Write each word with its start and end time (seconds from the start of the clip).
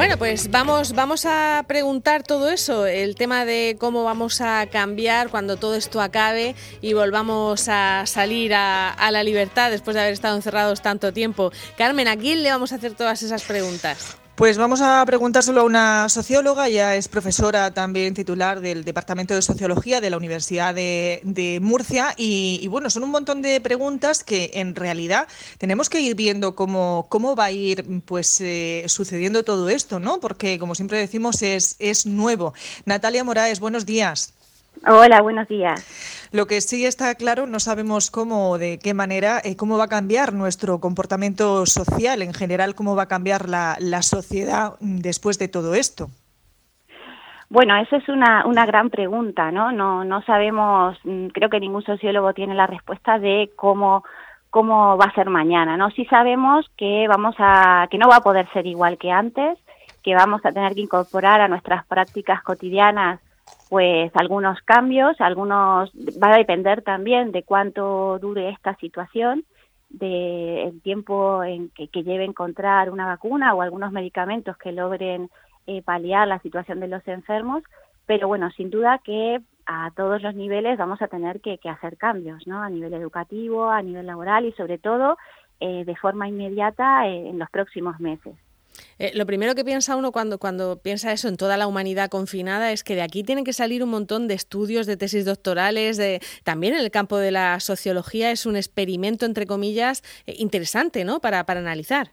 Bueno, 0.00 0.16
pues 0.16 0.50
vamos, 0.50 0.94
vamos 0.94 1.26
a 1.26 1.62
preguntar 1.68 2.22
todo 2.22 2.48
eso, 2.48 2.86
el 2.86 3.16
tema 3.16 3.44
de 3.44 3.76
cómo 3.78 4.02
vamos 4.02 4.40
a 4.40 4.66
cambiar 4.72 5.28
cuando 5.28 5.58
todo 5.58 5.74
esto 5.74 6.00
acabe 6.00 6.54
y 6.80 6.94
volvamos 6.94 7.68
a 7.68 8.06
salir 8.06 8.54
a, 8.54 8.88
a 8.88 9.10
la 9.10 9.22
libertad 9.22 9.70
después 9.70 9.94
de 9.94 10.00
haber 10.00 10.14
estado 10.14 10.36
encerrados 10.36 10.80
tanto 10.80 11.12
tiempo. 11.12 11.52
Carmen, 11.76 12.08
¿a 12.08 12.16
quién 12.16 12.42
le 12.42 12.48
vamos 12.48 12.72
a 12.72 12.76
hacer 12.76 12.94
todas 12.94 13.22
esas 13.22 13.42
preguntas? 13.42 14.16
Pues 14.40 14.56
vamos 14.56 14.80
a 14.80 15.04
preguntárselo 15.04 15.60
a 15.60 15.64
una 15.64 16.08
socióloga, 16.08 16.66
ya 16.70 16.96
es 16.96 17.08
profesora 17.08 17.74
también 17.74 18.14
titular 18.14 18.62
del 18.62 18.84
Departamento 18.84 19.34
de 19.34 19.42
Sociología 19.42 20.00
de 20.00 20.08
la 20.08 20.16
Universidad 20.16 20.74
de, 20.74 21.58
Murcia 21.60 22.14
y, 22.16 22.66
bueno, 22.68 22.88
son 22.88 23.02
un 23.02 23.10
montón 23.10 23.42
de 23.42 23.60
preguntas 23.60 24.24
que 24.24 24.50
en 24.54 24.74
realidad 24.74 25.28
tenemos 25.58 25.90
que 25.90 26.00
ir 26.00 26.14
viendo 26.14 26.54
cómo, 26.54 27.04
cómo 27.10 27.36
va 27.36 27.44
a 27.44 27.50
ir 27.50 27.84
pues 28.06 28.40
eh, 28.40 28.84
sucediendo 28.86 29.44
todo 29.44 29.68
esto, 29.68 30.00
¿no? 30.00 30.20
Porque 30.20 30.58
como 30.58 30.74
siempre 30.74 30.96
decimos 30.96 31.42
es, 31.42 31.76
es 31.78 32.06
nuevo. 32.06 32.54
Natalia 32.86 33.22
Moraes, 33.24 33.60
buenos 33.60 33.84
días. 33.84 34.32
Hola, 34.86 35.20
buenos 35.20 35.48
días. 35.48 36.28
Lo 36.32 36.46
que 36.46 36.60
sí 36.60 36.86
está 36.86 37.14
claro, 37.16 37.46
no 37.46 37.58
sabemos 37.58 38.10
cómo, 38.10 38.56
de 38.56 38.78
qué 38.78 38.94
manera, 38.94 39.40
eh, 39.44 39.56
cómo 39.56 39.76
va 39.76 39.84
a 39.84 39.88
cambiar 39.88 40.32
nuestro 40.32 40.78
comportamiento 40.78 41.66
social 41.66 42.22
en 42.22 42.32
general, 42.32 42.74
cómo 42.74 42.94
va 42.94 43.02
a 43.02 43.08
cambiar 43.08 43.48
la, 43.48 44.02
sociedad 44.02 44.74
después 44.80 45.38
de 45.38 45.48
todo 45.48 45.74
esto. 45.74 46.08
Bueno, 47.48 47.76
esa 47.76 47.96
es 47.96 48.08
una, 48.08 48.46
una 48.46 48.64
gran 48.64 48.90
pregunta, 48.90 49.50
¿no? 49.50 49.72
¿no? 49.72 50.04
No 50.04 50.22
sabemos, 50.22 50.96
mm, 51.02 51.26
creo 51.28 51.50
que 51.50 51.58
ningún 51.58 51.82
sociólogo 51.82 52.32
tiene 52.32 52.54
la 52.54 52.68
respuesta 52.68 53.18
de 53.18 53.50
cómo 53.56 54.04
cómo 54.50 54.96
va 54.96 55.06
a 55.06 55.14
ser 55.14 55.30
mañana, 55.30 55.76
¿no? 55.76 55.90
Sí 55.90 56.04
sabemos 56.06 56.66
que 56.76 57.06
vamos 57.08 57.36
a 57.38 57.86
que 57.90 57.98
no 57.98 58.08
va 58.08 58.16
a 58.16 58.22
poder 58.22 58.48
ser 58.52 58.66
igual 58.66 58.98
que 58.98 59.10
antes, 59.10 59.58
que 60.02 60.14
vamos 60.14 60.44
a 60.44 60.50
tener 60.50 60.74
que 60.74 60.80
incorporar 60.80 61.40
a 61.40 61.48
nuestras 61.48 61.86
prácticas 61.86 62.42
cotidianas 62.42 63.20
pues 63.70 64.10
algunos 64.16 64.60
cambios, 64.62 65.18
algunos 65.20 65.92
va 66.22 66.34
a 66.34 66.38
depender 66.38 66.82
también 66.82 67.30
de 67.30 67.44
cuánto 67.44 68.18
dure 68.18 68.50
esta 68.50 68.74
situación, 68.74 69.44
del 69.88 70.82
tiempo 70.82 71.42
en 71.44 71.70
que, 71.70 71.88
que, 71.88 72.02
lleve 72.02 72.24
encontrar 72.24 72.90
una 72.90 73.06
vacuna 73.06 73.54
o 73.54 73.62
algunos 73.62 73.92
medicamentos 73.92 74.56
que 74.56 74.72
logren 74.72 75.30
eh, 75.66 75.82
paliar 75.82 76.26
la 76.26 76.40
situación 76.40 76.80
de 76.80 76.88
los 76.88 77.06
enfermos, 77.06 77.62
pero 78.06 78.26
bueno, 78.26 78.50
sin 78.50 78.70
duda 78.70 79.00
que 79.04 79.40
a 79.66 79.92
todos 79.94 80.20
los 80.20 80.34
niveles 80.34 80.76
vamos 80.76 81.00
a 81.00 81.06
tener 81.06 81.40
que, 81.40 81.60
hacer 81.68 81.96
cambios, 81.96 82.44
¿no? 82.48 82.60
A 82.60 82.70
nivel 82.70 82.92
educativo, 82.92 83.70
a 83.70 83.82
nivel 83.82 84.06
laboral 84.06 84.46
y 84.46 84.52
sobre 84.52 84.78
todo 84.78 85.16
eh, 85.60 85.84
de 85.84 85.94
forma 85.94 86.26
inmediata 86.26 87.06
eh, 87.06 87.28
en 87.28 87.38
los 87.38 87.48
próximos 87.50 88.00
meses. 88.00 88.34
Eh, 89.00 89.12
lo 89.14 89.24
primero 89.24 89.54
que 89.54 89.64
piensa 89.64 89.96
uno 89.96 90.12
cuando, 90.12 90.38
cuando 90.38 90.82
piensa 90.82 91.10
eso 91.10 91.26
en 91.28 91.38
toda 91.38 91.56
la 91.56 91.66
humanidad 91.66 92.10
confinada 92.10 92.70
es 92.70 92.84
que 92.84 92.94
de 92.94 93.00
aquí 93.00 93.24
tienen 93.24 93.44
que 93.44 93.54
salir 93.54 93.82
un 93.82 93.88
montón 93.88 94.28
de 94.28 94.34
estudios, 94.34 94.86
de 94.86 94.98
tesis 94.98 95.24
doctorales, 95.24 95.96
de, 95.96 96.20
también 96.44 96.74
en 96.74 96.80
el 96.80 96.90
campo 96.90 97.16
de 97.16 97.30
la 97.30 97.60
sociología 97.60 98.30
es 98.30 98.44
un 98.44 98.56
experimento, 98.56 99.24
entre 99.24 99.46
comillas, 99.46 100.02
eh, 100.26 100.34
interesante 100.36 101.06
¿no? 101.06 101.18
para, 101.20 101.44
para 101.46 101.60
analizar. 101.60 102.08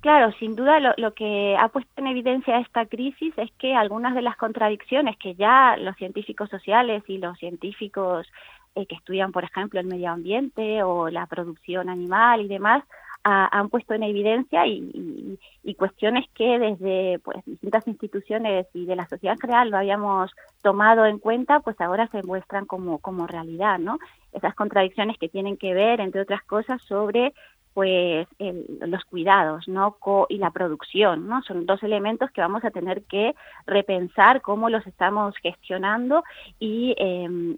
Claro, 0.00 0.32
sin 0.38 0.54
duda 0.54 0.80
lo, 0.98 1.14
que 1.14 1.56
ha 1.58 1.68
puesto 1.68 1.90
en 1.96 2.08
evidencia 2.08 2.58
esta 2.58 2.84
crisis 2.84 3.32
es 3.38 3.50
que 3.52 3.74
algunas 3.74 4.14
de 4.14 4.20
las 4.20 4.36
contradicciones 4.36 5.16
que 5.16 5.34
ya 5.34 5.78
los 5.78 5.96
científicos 5.96 6.50
sociales 6.50 7.02
y 7.08 7.16
los 7.16 7.38
científicos 7.38 8.26
eh, 8.74 8.84
que 8.84 8.96
estudian, 8.96 9.32
por 9.32 9.44
ejemplo, 9.44 9.80
el 9.80 9.86
medio 9.86 10.10
ambiente 10.10 10.82
o 10.82 11.08
la 11.08 11.24
producción 11.24 11.88
animal 11.88 12.42
y 12.42 12.48
demás, 12.48 12.84
han 13.24 13.68
puesto 13.68 13.94
en 13.94 14.02
evidencia 14.02 14.66
y, 14.66 15.38
cuestiones 15.76 16.24
que 16.34 16.58
desde 16.58 17.20
pues, 17.20 17.44
distintas 17.44 17.86
instituciones 17.86 18.66
y 18.74 18.84
de 18.86 18.96
la 18.96 19.06
sociedad 19.06 19.34
en 19.34 19.40
general 19.40 19.70
lo 19.70 19.76
habíamos 19.76 20.32
tomado 20.60 21.04
en 21.06 21.18
cuenta, 21.18 21.60
pues 21.60 21.80
ahora 21.80 22.08
se 22.08 22.22
muestran 22.24 22.66
como, 22.66 22.98
como 22.98 23.28
realidad, 23.28 23.78
¿no? 23.78 23.98
Esas 24.32 24.54
contradicciones 24.56 25.18
que 25.18 25.28
tienen 25.28 25.56
que 25.56 25.74
ver, 25.74 26.00
entre 26.00 26.22
otras 26.22 26.42
cosas, 26.42 26.82
sobre 26.82 27.32
pues 27.74 28.26
los 28.40 29.04
cuidados 29.04 29.68
no 29.68 29.96
y 30.28 30.38
la 30.38 30.50
producción 30.50 31.28
no 31.28 31.42
son 31.42 31.64
dos 31.64 31.80
elementos 31.84 32.28
que 32.32 32.40
vamos 32.40 32.64
a 32.64 32.72
tener 32.72 33.04
que 33.04 33.36
repensar 33.66 34.42
cómo 34.42 34.68
los 34.68 34.84
estamos 34.84 35.36
gestionando 35.40 36.24
y 36.58 36.96
em, 36.98 37.56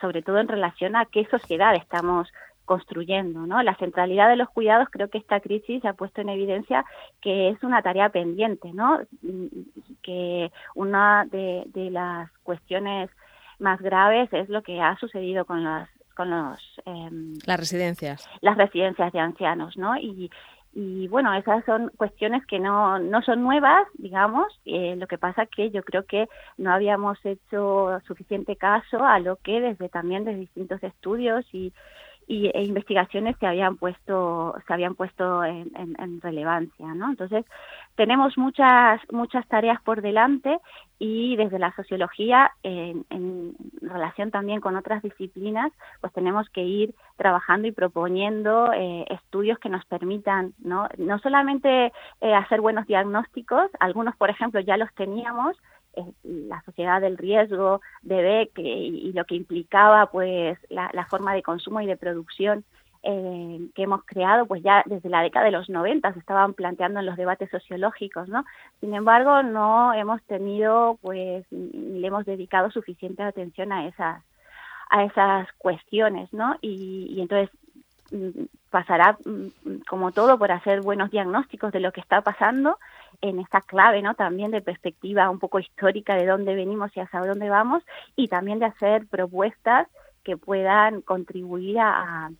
sobre 0.00 0.22
todo 0.22 0.38
en 0.38 0.48
relación 0.48 0.96
a 0.96 1.04
qué 1.04 1.26
sociedad 1.26 1.76
estamos 1.76 2.28
construyendo, 2.66 3.46
¿no? 3.46 3.62
La 3.62 3.76
centralidad 3.76 4.28
de 4.28 4.36
los 4.36 4.50
cuidados, 4.50 4.88
creo 4.90 5.08
que 5.08 5.18
esta 5.18 5.40
crisis 5.40 5.82
ha 5.86 5.94
puesto 5.94 6.20
en 6.20 6.28
evidencia 6.28 6.84
que 7.22 7.48
es 7.48 7.62
una 7.62 7.80
tarea 7.80 8.10
pendiente, 8.10 8.72
¿no? 8.74 9.00
Que 10.02 10.52
una 10.74 11.24
de, 11.30 11.64
las 11.90 12.30
cuestiones 12.42 13.08
más 13.58 13.80
graves 13.80 14.30
es 14.32 14.48
lo 14.50 14.62
que 14.62 14.80
ha 14.82 14.96
sucedido 14.98 15.46
con 15.46 15.64
las 15.64 15.88
con 16.14 16.30
los 16.30 16.58
em, 16.84 17.34
las 17.46 17.60
residencias 17.60 18.28
las 18.40 18.56
residencias 18.56 19.12
de 19.12 19.20
ancianos 19.20 19.76
no 19.76 19.96
y, 19.96 20.30
y 20.74 21.08
bueno 21.08 21.32
esas 21.34 21.64
son 21.64 21.90
cuestiones 21.96 22.44
que 22.46 22.58
no 22.58 22.98
no 22.98 23.22
son 23.22 23.42
nuevas 23.42 23.86
digamos 23.94 24.46
eh, 24.64 24.96
lo 24.96 25.06
que 25.06 25.16
pasa 25.18 25.46
que 25.46 25.70
yo 25.70 25.82
creo 25.82 26.04
que 26.04 26.28
no 26.58 26.72
habíamos 26.72 27.18
hecho 27.24 27.98
suficiente 28.06 28.56
caso 28.56 29.04
a 29.04 29.18
lo 29.20 29.36
que 29.36 29.60
desde 29.60 29.88
también 29.88 30.24
de 30.24 30.34
distintos 30.34 30.82
estudios 30.82 31.46
y 31.52 31.72
y, 32.26 32.48
e 32.48 32.64
investigaciones 32.64 33.36
se 33.38 33.46
habían 33.46 33.76
puesto 33.76 34.54
se 34.66 34.72
habían 34.72 34.94
puesto 34.94 35.44
en, 35.44 35.66
relevancia 36.20 36.94
no 36.94 37.10
entonces 37.10 37.44
tenemos 37.94 38.36
muchas 38.36 39.00
muchas 39.12 39.46
tareas 39.48 39.80
por 39.82 40.02
delante 40.02 40.58
y 40.98 41.36
desde 41.36 41.58
la 41.58 41.74
sociología 41.76 42.50
en, 42.62 43.54
relación 43.80 44.30
también 44.30 44.60
con 44.60 44.76
otras 44.76 45.02
disciplinas 45.02 45.72
pues 46.00 46.12
tenemos 46.12 46.48
que 46.50 46.62
ir 46.62 46.94
trabajando 47.16 47.68
y 47.68 47.72
proponiendo 47.72 48.72
eh, 48.72 49.04
estudios 49.10 49.58
que 49.58 49.68
nos 49.68 49.84
permitan 49.84 50.54
no 50.58 50.88
no 50.98 51.18
solamente 51.20 51.92
eh, 52.20 52.34
hacer 52.34 52.60
buenos 52.60 52.86
diagnósticos 52.86 53.70
algunos 53.78 54.16
por 54.16 54.30
ejemplo 54.30 54.60
ya 54.60 54.76
los 54.76 54.92
teníamos 54.94 55.56
la 56.22 56.62
sociedad 56.62 57.00
del 57.00 57.16
riesgo 57.16 57.80
de 58.02 58.22
Beck 58.22 58.58
y, 58.58 59.12
lo 59.12 59.24
que 59.24 59.34
implicaba 59.34 60.06
pues 60.06 60.58
la, 60.68 61.06
forma 61.08 61.34
de 61.34 61.42
consumo 61.42 61.80
y 61.80 61.86
de 61.86 61.96
producción 61.96 62.64
eh, 63.02 63.60
que 63.74 63.84
hemos 63.84 64.04
creado, 64.04 64.46
pues 64.46 64.62
ya 64.62 64.82
desde 64.84 65.08
la 65.08 65.22
década 65.22 65.44
de 65.44 65.52
los 65.52 65.68
90 65.68 66.12
se 66.12 66.18
estaban 66.18 66.54
planteando 66.54 67.00
en 67.00 67.06
los 67.06 67.16
debates 67.16 67.48
sociológicos, 67.50 68.28
¿no? 68.28 68.44
Sin 68.80 68.94
embargo, 68.94 69.42
no 69.42 69.94
hemos 69.94 70.20
tenido, 70.24 70.98
pues, 71.02 71.46
ni 71.50 72.00
le 72.00 72.08
hemos 72.08 72.26
dedicado 72.26 72.70
suficiente 72.70 73.22
atención 73.22 73.72
a 73.72 73.86
esas, 73.86 74.22
a 74.90 75.04
esas 75.04 75.46
cuestiones, 75.58 76.32
¿no? 76.32 76.56
Y, 76.60 77.06
y 77.10 77.20
entonces 77.20 77.50
mm, 78.10 78.46
pasará, 78.70 79.16
mm, 79.24 79.82
como 79.88 80.10
todo, 80.10 80.36
por 80.36 80.50
hacer 80.50 80.80
buenos 80.80 81.10
diagnósticos 81.12 81.72
de 81.72 81.80
lo 81.80 81.92
que 81.92 82.00
está 82.00 82.22
pasando 82.22 82.76
en 83.20 83.38
esta 83.40 83.60
clave, 83.60 84.02
¿no? 84.02 84.14
También 84.14 84.50
de 84.50 84.60
perspectiva 84.60 85.30
un 85.30 85.38
poco 85.38 85.58
histórica 85.58 86.14
de 86.14 86.26
dónde 86.26 86.54
venimos 86.54 86.96
y 86.96 87.00
hacia 87.00 87.20
dónde 87.20 87.48
vamos 87.48 87.82
y 88.14 88.28
también 88.28 88.58
de 88.58 88.66
hacer 88.66 89.06
propuestas 89.06 89.88
que 90.22 90.36
puedan 90.36 91.02
contribuir 91.02 91.78
a, 91.78 92.30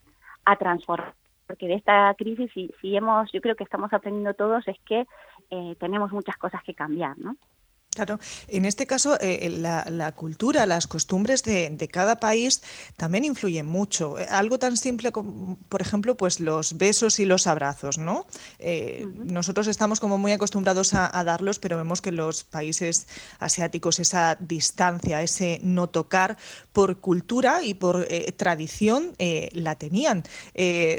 a 0.45 0.57
transformar 0.57 1.15
porque 1.47 1.69
de 1.69 1.75
esta 1.75 2.13
crisis 2.15 2.51
si, 2.53 2.71
si 2.81 2.97
hemos 2.97 3.31
yo 3.33 3.41
creo 3.41 3.55
que 3.55 3.65
estamos 3.65 3.93
aprendiendo 3.93 4.35
todos 4.35 4.67
es 4.69 4.79
que 4.81 5.07
eh, 5.51 5.77
tenemos 5.79 6.13
muchas 6.13 6.37
cosas 6.37 6.63
que 6.63 6.75
cambiar 6.75 7.17
no 7.19 7.37
Claro, 7.97 8.21
en 8.49 8.67
este 8.67 8.87
caso 8.87 9.17
eh, 9.23 9.49
la, 9.49 10.13
cultura, 10.13 10.67
las 10.67 10.87
costumbres 10.87 11.43
de, 11.45 11.89
cada 11.91 12.17
país 12.17 12.61
también 12.99 13.25
influyen 13.25 13.65
mucho. 13.65 14.19
Eh, 14.19 14.27
algo 14.29 14.59
tan 14.59 14.77
simple 14.77 15.13
como, 15.13 15.57
por 15.71 15.81
ejemplo, 15.81 16.15
pues 16.15 16.39
los 16.39 16.77
besos 16.77 17.19
y 17.21 17.25
los 17.25 17.47
abrazos, 17.47 17.97
¿no? 17.97 18.27
Eh, 18.59 19.07
nosotros 19.17 19.67
estamos 19.67 19.99
como 19.99 20.19
muy 20.19 20.33
acostumbrados 20.33 20.93
a, 20.93 21.25
darlos, 21.25 21.59
pero 21.59 21.79
vemos 21.79 22.03
que 22.03 22.13
los 22.13 22.45
países 22.45 23.07
asiáticos 23.39 23.99
esa 23.99 24.37
distancia, 24.41 25.23
ese 25.23 25.59
no 25.63 25.87
tocar, 25.87 26.37
por 26.75 27.01
cultura 27.01 27.63
y 27.63 27.73
por 27.73 28.07
tradición 28.37 29.15
la 29.53 29.77
tenían. 29.77 30.23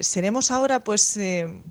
seremos 0.02 0.50
ahora 0.50 0.84
pues 0.84 1.20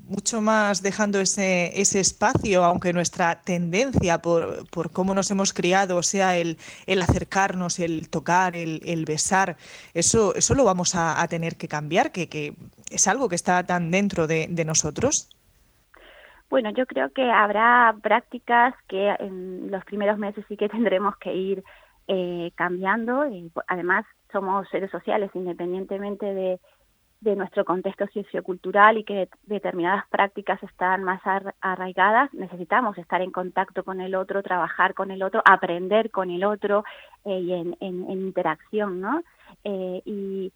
mucho 0.07 0.41
más 0.41 0.83
dejando 0.83 1.21
ese, 1.21 1.73
ese 1.81 1.99
espacio, 1.99 2.65
aunque 2.65 2.93
nuestra 2.93 3.43
tendencia 3.43 4.23
por, 4.23 4.69
por 4.71 4.93
cómo 4.93 5.16
nos 5.17 5.31
hemos 5.33 5.53
criado, 5.53 5.97
o 5.97 6.03
sea, 6.05 6.37
el, 6.37 6.59
el 6.87 7.03
acercarnos, 7.03 7.81
el 7.81 8.09
tocar, 8.09 8.55
el, 8.55 8.81
el, 8.85 9.05
besar, 9.05 9.57
eso, 9.95 10.35
eso 10.37 10.55
lo 10.55 10.65
vamos 10.65 10.95
a, 10.95 11.27
tener 11.29 11.57
que 11.57 11.67
cambiar, 11.67 12.13
que, 12.13 12.29
que, 12.29 12.55
es 12.91 13.09
algo 13.09 13.29
que 13.29 13.35
está 13.35 13.65
tan 13.65 13.91
dentro 13.91 14.29
de, 14.29 14.65
nosotros. 14.65 15.29
Bueno, 16.49 16.71
yo 16.71 16.87
creo 16.87 17.11
que 17.11 17.29
habrá 17.29 17.97
prácticas 18.01 18.75
que 18.89 19.15
en 19.19 19.71
los 19.71 19.85
primeros 19.85 20.19
meses 20.19 20.45
sí 20.49 20.57
que 20.57 20.69
tendremos 20.77 21.17
que 21.17 21.35
ir 21.35 21.65
eh, 22.07 22.53
cambiando. 22.55 23.27
Y, 23.27 23.51
además, 23.67 24.05
somos 24.31 24.69
seres 24.69 24.91
sociales, 24.91 25.31
independientemente 25.35 26.27
de, 26.27 26.61
de 27.21 27.35
nuestro 27.35 27.65
contexto 27.65 28.07
sociocultural 28.13 28.99
y 28.99 29.05
que 29.05 29.29
determinadas 29.45 30.07
prácticas 30.09 30.63
están 30.63 31.03
más 31.03 31.21
arraigadas, 31.61 32.33
necesitamos 32.35 32.99
estar 32.99 33.23
en 33.23 33.31
contacto 33.31 33.85
con 33.85 34.01
el 34.01 34.15
otro, 34.15 34.43
trabajar 34.43 34.95
con 34.95 35.11
el 35.11 35.23
otro, 35.23 35.43
aprender 35.45 36.11
con 36.11 36.31
el 36.31 36.45
otro 36.45 36.85
eh, 37.25 37.41
y 37.41 37.53
en, 37.53 38.11
interacción, 38.11 39.01
¿no? 39.01 39.23
Eh, 39.65 40.03
y, 40.05 40.53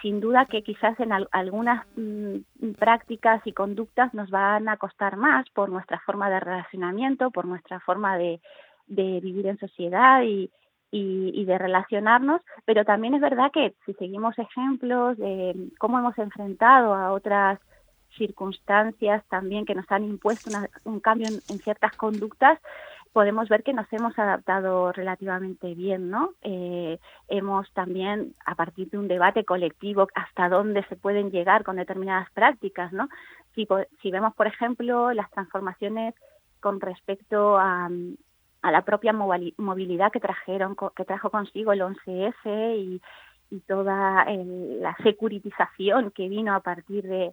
sin 0.00 0.20
duda 0.20 0.46
que 0.46 0.62
quizás 0.62 0.98
en 1.00 1.10
algunas 1.32 1.84
mm, 1.96 2.72
prácticas 2.78 3.44
y 3.44 3.52
conductas 3.52 4.14
nos 4.14 4.30
van 4.30 4.68
a 4.68 4.76
costar 4.76 5.16
más 5.16 5.48
por 5.50 5.70
nuestra 5.70 5.98
forma 6.00 6.30
de 6.30 6.38
relacionamiento, 6.38 7.32
por 7.32 7.46
nuestra 7.46 7.80
forma 7.80 8.16
de, 8.16 8.40
de 8.86 9.18
vivir 9.20 9.48
en 9.48 9.58
sociedad 9.58 10.22
y, 10.22 10.50
y, 10.90 11.44
de 11.44 11.58
relacionarnos, 11.58 12.40
pero 12.64 12.84
también 12.84 13.14
es 13.14 13.20
verdad 13.20 13.50
que 13.52 13.74
si 13.84 13.94
seguimos 13.94 14.38
ejemplos 14.38 15.16
de 15.18 15.70
cómo 15.78 15.98
hemos 15.98 16.16
enfrentado 16.18 16.94
a 16.94 17.12
otras 17.12 17.58
circunstancias 18.16 19.22
también 19.28 19.66
que 19.66 19.74
nos 19.74 19.90
han 19.90 20.04
impuesto 20.04 20.50
un 20.84 21.00
cambio 21.00 21.28
en, 21.28 21.58
ciertas 21.58 21.94
conductas, 21.96 22.58
podemos 23.12 23.48
ver 23.48 23.62
que 23.62 23.72
nos 23.72 23.90
hemos 23.92 24.18
adaptado 24.18 24.92
relativamente 24.92 25.74
bien, 25.74 26.10
¿no? 26.10 26.32
Eh, 26.42 26.98
hemos 27.28 27.70
también, 27.72 28.34
a 28.44 28.54
partir 28.54 28.90
de 28.90 28.98
un 28.98 29.08
debate 29.08 29.44
colectivo, 29.44 30.08
hasta 30.14 30.48
dónde 30.48 30.82
se 30.84 30.96
pueden 30.96 31.30
llegar 31.30 31.64
con 31.64 31.76
determinadas 31.76 32.30
prácticas, 32.30 32.92
¿no? 32.92 33.08
Si 33.54 34.10
vemos, 34.10 34.34
por 34.34 34.46
ejemplo, 34.46 35.12
las 35.14 35.30
transformaciones 35.30 36.14
con 36.60 36.80
respecto 36.80 37.58
a, 37.58 37.88
a 38.62 38.70
la 38.70 38.82
propia 38.82 39.12
movilidad 39.12 40.12
que 40.12 40.20
trajeron 40.20 40.76
que 40.94 41.04
trajo 41.04 41.30
consigo 41.30 41.72
el 41.72 41.82
11F 41.82 42.76
y, 42.78 43.00
toda 43.68 44.26
la 44.26 44.96
securitización 45.04 46.10
que 46.10 46.28
vino 46.28 46.54
a 46.54 46.60
partir 46.60 47.04
de, 47.04 47.32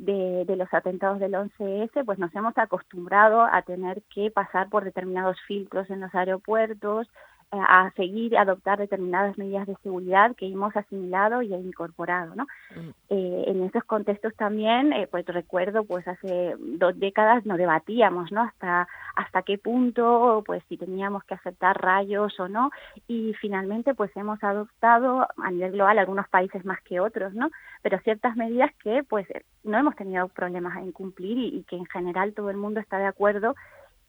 de, 0.00 0.56
los 0.56 0.72
atentados 0.72 1.20
del 1.20 1.34
11S, 1.34 2.04
pues 2.04 2.18
nos 2.18 2.34
hemos 2.34 2.56
acostumbrado 2.56 3.42
a 3.42 3.62
tener 3.62 4.02
que 4.14 4.30
pasar 4.30 4.68
por 4.70 4.84
determinados 4.84 5.38
filtros 5.46 5.90
en 5.90 6.00
los 6.00 6.14
aeropuertos, 6.14 7.06
a 7.52 7.90
seguir 7.96 8.36
adoptar 8.38 8.78
determinadas 8.78 9.36
medidas 9.36 9.66
de 9.66 9.76
seguridad 9.82 10.36
que 10.36 10.46
hemos 10.46 10.76
asimilado 10.76 11.42
y 11.42 11.52
incorporado 11.52 12.34
¿no? 12.36 12.44
Mm. 12.76 12.90
Eh, 13.08 13.44
en 13.48 13.64
estos 13.64 13.82
contextos 13.84 14.34
también 14.36 14.92
eh, 14.92 15.08
pues 15.10 15.26
recuerdo 15.26 15.84
pues 15.84 16.06
hace 16.06 16.54
dos 16.58 16.98
décadas 16.98 17.44
nos 17.46 17.58
debatíamos 17.58 18.30
no 18.30 18.42
hasta 18.42 18.86
hasta 19.16 19.42
qué 19.42 19.58
punto 19.58 20.44
pues 20.46 20.62
si 20.68 20.76
teníamos 20.76 21.24
que 21.24 21.34
aceptar 21.34 21.80
rayos 21.80 22.38
o 22.38 22.48
no 22.48 22.70
y 23.08 23.34
finalmente 23.40 23.94
pues 23.94 24.16
hemos 24.16 24.42
adoptado 24.44 25.26
a 25.42 25.50
nivel 25.50 25.72
global 25.72 25.98
algunos 25.98 26.28
países 26.28 26.64
más 26.64 26.80
que 26.82 27.00
otros 27.00 27.34
no 27.34 27.50
pero 27.82 27.98
ciertas 28.00 28.36
medidas 28.36 28.70
que 28.82 29.02
pues 29.02 29.26
no 29.64 29.76
hemos 29.76 29.96
tenido 29.96 30.28
problemas 30.28 30.78
en 30.78 30.92
cumplir 30.92 31.38
y 31.38 31.64
que 31.64 31.76
en 31.76 31.86
general 31.86 32.32
todo 32.32 32.50
el 32.50 32.56
mundo 32.56 32.78
está 32.78 32.98
de 32.98 33.06
acuerdo 33.06 33.56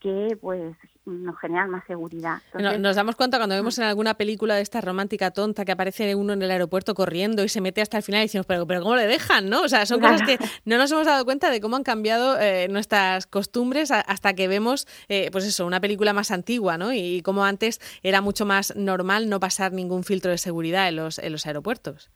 que 0.01 0.37
pues 0.41 0.75
nos 1.05 1.37
generan 1.39 1.69
más 1.69 1.85
seguridad. 1.85 2.39
nos 2.79 2.95
damos 2.95 3.15
cuenta 3.15 3.37
cuando 3.37 3.55
vemos 3.55 3.77
en 3.77 3.85
alguna 3.85 4.15
película 4.15 4.55
de 4.55 4.61
esta 4.61 4.81
romántica 4.81 5.31
tonta 5.31 5.65
que 5.65 5.71
aparece 5.71 6.15
uno 6.15 6.33
en 6.33 6.41
el 6.41 6.51
aeropuerto 6.51 6.93
corriendo 6.93 7.43
y 7.43 7.49
se 7.49 7.61
mete 7.61 7.81
hasta 7.81 7.97
el 7.97 8.03
final 8.03 8.21
y 8.21 8.25
decimos, 8.25 8.45
pero, 8.45 8.67
pero 8.67 8.81
¿cómo 8.81 8.95
le 8.95 9.07
dejan? 9.07 9.49
¿no? 9.49 9.61
O 9.61 9.69
sea, 9.69 9.85
son 9.85 9.99
cosas 9.99 10.21
que 10.23 10.37
no 10.65 10.77
nos 10.77 10.91
hemos 10.91 11.05
dado 11.05 11.23
cuenta 11.25 11.49
de 11.49 11.61
cómo 11.61 11.75
han 11.75 11.83
cambiado 11.83 12.39
eh, 12.39 12.67
nuestras 12.69 13.27
costumbres 13.27 13.91
hasta 13.91 14.33
que 14.33 14.47
vemos, 14.47 14.87
eh, 15.07 15.29
pues 15.31 15.45
eso, 15.45 15.65
una 15.65 15.79
película 15.79 16.13
más 16.13 16.31
antigua, 16.31 16.77
¿no? 16.77 16.93
Y, 16.93 17.21
cómo 17.21 17.45
antes 17.45 17.79
era 18.01 18.21
mucho 18.21 18.45
más 18.45 18.75
normal 18.75 19.29
no 19.29 19.39
pasar 19.39 19.73
ningún 19.73 20.03
filtro 20.03 20.31
de 20.31 20.39
seguridad 20.39 20.87
en 20.87 20.95
los, 20.95 21.19
en 21.19 21.31
los 21.31 21.45
aeropuertos. 21.45 22.09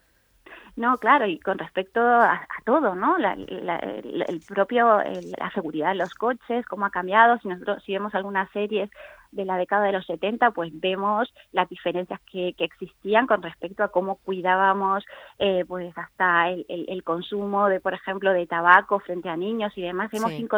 No, 0.76 0.98
claro, 0.98 1.26
y 1.26 1.40
con 1.40 1.58
respecto 1.58 2.02
a, 2.02 2.46
todo, 2.66 2.96
¿no? 2.96 3.18
La, 3.18 3.34
el, 3.34 4.42
propio, 4.48 5.00
la 5.38 5.52
seguridad 5.52 5.90
de 5.90 5.96
los 5.96 6.14
coches, 6.16 6.66
cómo 6.66 6.86
ha 6.86 6.90
cambiado, 6.90 7.38
si 7.40 7.48
nosotros 7.48 7.82
si 7.86 7.94
vemos 7.94 8.14
algunas 8.14 8.50
series 8.52 8.90
de 9.32 9.46
la 9.46 9.58
década 9.58 9.86
de 9.86 9.92
los 9.92 10.06
70, 10.06 10.52
pues 10.52 10.72
vemos 10.80 11.34
las 11.52 11.70
diferencias 11.70 12.20
que, 12.32 12.54
que 12.58 12.64
existían 12.64 13.28
con 13.28 13.42
respecto 13.42 13.84
a 13.84 13.90
cómo 13.90 14.16
cuidábamos 14.16 15.04
eh, 15.40 15.66
pues 15.68 15.96
hasta 15.98 16.50
el, 16.50 16.66
el, 16.68 17.04
consumo 17.04 17.68
de, 17.68 17.80
por 17.80 17.94
ejemplo, 17.94 18.32
de 18.32 18.48
tabaco 18.48 19.00
frente 19.00 19.30
a 19.30 19.36
niños 19.36 19.74
y 19.76 19.82
demás. 19.82 20.14
Hemos 20.14 20.32